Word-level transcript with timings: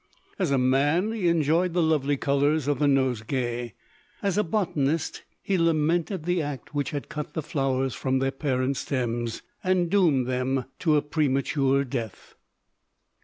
As 0.39 0.49
a 0.49 0.57
man, 0.57 1.11
he 1.11 1.27
enjoyed 1.27 1.73
the 1.73 1.83
lovely 1.83 2.17
colours 2.17 2.67
of 2.67 2.79
the 2.79 2.87
nosegay. 2.87 3.75
As 4.23 4.35
a 4.35 4.43
botanist, 4.43 5.21
he 5.43 5.59
lamented 5.59 6.23
the 6.23 6.41
act 6.41 6.73
which 6.73 6.89
had 6.89 7.07
cut 7.07 7.35
the 7.35 7.43
flowers 7.43 7.93
from 7.93 8.17
their 8.17 8.31
parent 8.31 8.77
stems, 8.77 9.43
and 9.63 9.91
doomed 9.91 10.25
them 10.25 10.65
to 10.79 10.95
a 10.95 11.03
premature 11.03 11.83
death. 11.83 12.33